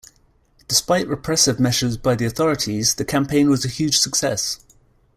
Despite 0.67 1.07
repressive 1.07 1.59
measures 1.59 1.95
by 1.95 2.15
the 2.15 2.25
authorities, 2.25 2.95
the 2.95 3.05
campaign 3.05 3.51
was 3.51 3.65
a 3.65 3.67
huge 3.67 3.97
success. 3.99 4.59